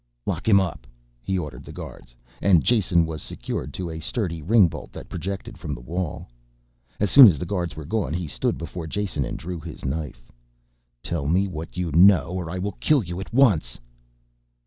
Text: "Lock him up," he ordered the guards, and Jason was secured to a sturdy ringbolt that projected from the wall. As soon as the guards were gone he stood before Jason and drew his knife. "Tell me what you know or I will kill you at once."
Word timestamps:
"Lock 0.25 0.49
him 0.49 0.59
up," 0.59 0.87
he 1.21 1.37
ordered 1.37 1.63
the 1.63 1.71
guards, 1.71 2.15
and 2.41 2.63
Jason 2.63 3.05
was 3.05 3.21
secured 3.21 3.71
to 3.75 3.87
a 3.91 3.99
sturdy 3.99 4.41
ringbolt 4.41 4.91
that 4.93 5.09
projected 5.09 5.59
from 5.59 5.75
the 5.75 5.79
wall. 5.79 6.27
As 6.99 7.11
soon 7.11 7.27
as 7.27 7.37
the 7.37 7.45
guards 7.45 7.75
were 7.75 7.85
gone 7.85 8.11
he 8.15 8.25
stood 8.25 8.57
before 8.57 8.87
Jason 8.87 9.23
and 9.25 9.37
drew 9.37 9.59
his 9.59 9.85
knife. 9.85 10.25
"Tell 11.03 11.27
me 11.27 11.47
what 11.47 11.77
you 11.77 11.91
know 11.91 12.29
or 12.31 12.49
I 12.49 12.57
will 12.57 12.77
kill 12.81 13.03
you 13.03 13.19
at 13.19 13.31
once." 13.31 13.77